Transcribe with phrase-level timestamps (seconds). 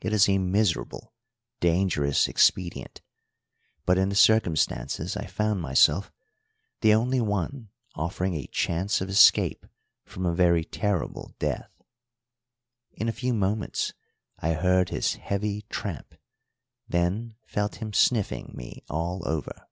[0.00, 1.12] It is a miserable,
[1.58, 3.00] dangerous expedient,
[3.84, 6.12] but, in the circumstances I found myself,
[6.80, 9.66] the only one offering a chance of escape
[10.04, 11.72] from a very terrible death.
[12.92, 13.94] In a few moments
[14.38, 16.14] I heard his heavy tramp,
[16.86, 19.66] then felt him sniffing me all over.